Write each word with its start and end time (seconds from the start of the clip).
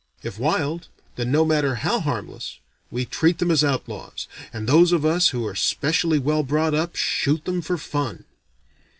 If 0.23 0.39
wild, 0.39 0.87
then 1.15 1.31
no 1.31 1.45
matter 1.45 1.75
how 1.75 1.99
harmless 1.99 2.57
we 2.89 3.05
treat 3.05 3.37
them 3.37 3.51
as 3.51 3.63
outlaws, 3.63 4.27
and 4.51 4.67
those 4.67 4.91
of 4.91 5.05
us 5.05 5.27
who 5.27 5.45
are 5.45 5.53
specially 5.53 6.17
well 6.17 6.41
brought 6.41 6.73
up 6.73 6.95
shoot 6.95 7.45
them 7.45 7.61
for 7.61 7.77
fun. 7.77 8.25